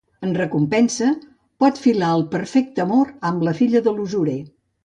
En 0.27 0.29
recompensa, 0.37 1.09
pot 1.65 1.83
filar 1.85 2.09
el 2.21 2.25
perfecte 2.33 2.85
amor 2.89 3.15
amb 3.33 3.49
la 3.49 3.57
filla 3.63 3.87
de 3.89 3.99
l'usurer. 4.01 4.39